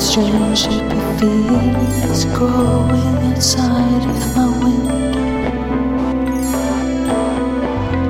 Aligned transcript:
strange 0.00 0.62
happy 0.66 1.00
feelings 1.18 2.24
growing 2.36 3.16
outside 3.32 4.04
of 4.10 4.36
my 4.36 4.46
window. 4.62 5.12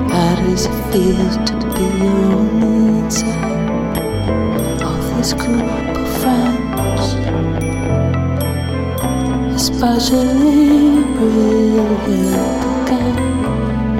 How 0.09 0.35
does 0.35 0.65
it 0.65 0.75
feel 0.91 1.29
to 1.45 1.55
be 1.75 1.87
only 2.07 2.99
inside 2.99 3.97
of 4.83 5.01
this 5.17 5.31
group 5.33 5.97
of 5.97 6.07
friends? 6.21 7.05
Especially 9.55 11.03
brilliant 11.15 12.63
again 12.81 13.17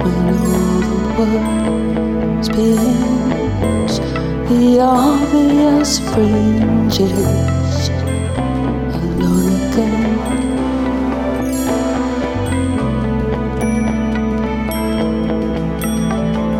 when 0.02 0.24
all 0.38 0.80
the 0.90 0.98
world 1.18 2.44
spins 2.44 3.35
the 4.48 4.78
obvious 4.80 5.98
fringes 5.98 7.10
alone 8.94 9.54
again. 9.72 10.06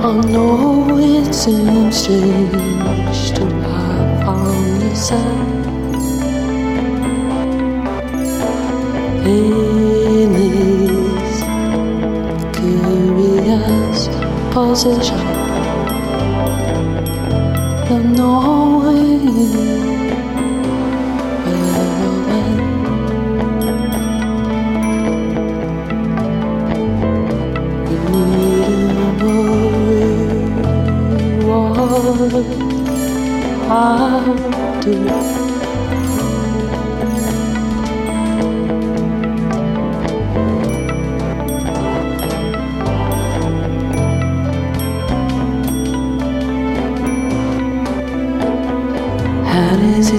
I 0.03 0.21
know 0.33 0.99
it 0.99 1.33
seems 1.33 1.97
strange 1.97 3.31
to 3.39 3.45
have 3.45 4.25
found 4.25 4.83
yourself 4.83 5.67
in 9.27 10.33
this 10.33 11.43
curious 12.57 14.09
position. 14.53 15.37
I 33.69 34.81
do. 34.83 35.46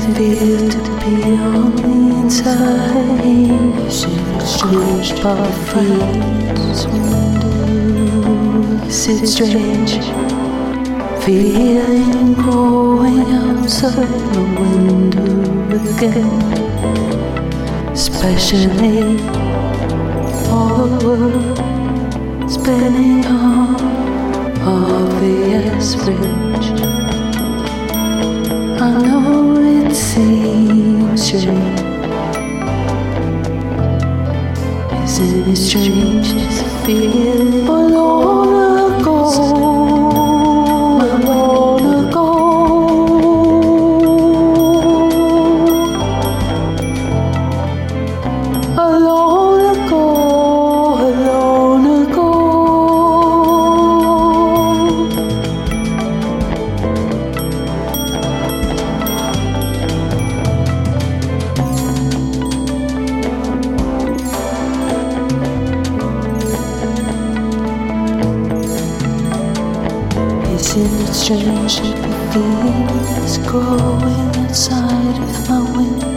Does 0.08 0.18
feel 0.18 0.70
to 0.70 0.78
be 1.00 1.24
on 1.38 1.76
the 1.76 1.84
inside? 2.22 3.22
It 3.24 3.92
strange 4.48 5.22
but 5.22 5.52
friends 5.70 6.86
Is 8.88 9.08
it 9.08 9.28
strange? 9.28 10.00
Feeling 11.24 12.34
growing 12.34 13.32
outside 13.32 14.08
the 14.34 14.44
window 14.60 15.32
again. 15.76 16.42
Especially 17.92 19.20
all 20.50 20.88
the 20.88 21.06
world 21.06 22.50
spinning 22.50 23.26
on 23.26 23.76
obvious 24.62 25.96
fringe. 25.96 27.17
Isn't 35.28 35.50
it 35.50 35.58
strange 35.58 36.30
to 36.30 36.64
feel. 36.86 37.70
Alone 37.70 38.37
Isn't 70.78 71.10
it 71.10 71.14
strange 71.14 71.76
that 71.80 71.98
the 72.04 72.12
feelings 72.32 73.36
growing 73.50 74.30
outside 74.46 75.18
of 75.26 75.50
my 75.50 75.62
window? 75.76 76.16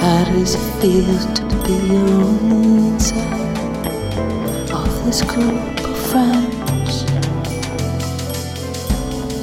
How 0.00 0.24
does 0.24 0.54
it 0.54 0.64
feel 0.80 1.18
to 1.34 1.42
be 1.66 1.76
only 1.96 2.88
inside 2.88 3.58
of 4.72 4.88
this 5.04 5.20
group 5.20 5.84
of 5.84 5.96
friends? 6.10 6.94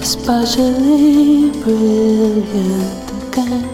Especially 0.01 1.51
brilliant 1.61 3.09
again 3.27 3.65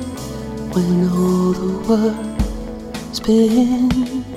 when 0.73 0.89
all 1.09 1.53
the 1.53 1.71
world 1.88 3.15
spins 3.15 4.37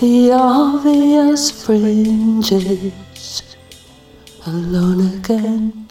the 0.00 0.30
obvious 0.32 1.50
fringes 1.64 2.92
alone 4.46 5.16
again. 5.16 5.87